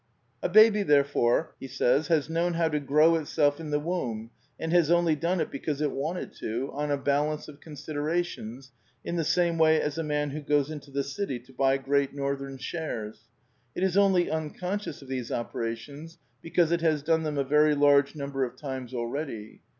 [0.41, 5.15] ^'A baby, therefore, has known how to grow itself in the womb and has only
[5.15, 8.71] done it because it wanted to, on a balance of considerations,
[9.05, 12.15] in the same way as a man who goes into the city to buy Great
[12.15, 13.25] Northern shares....
[13.75, 18.15] It is only imconscious of these operations because it has done them a very large
[18.15, 19.61] num ber of times already.